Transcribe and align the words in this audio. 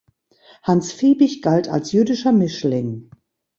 Hans 0.63 0.91
Viebig 0.93 1.43
galt 1.43 1.67
als 1.67 1.91
jüdischer 1.91 2.31
Mischling. 2.31 3.11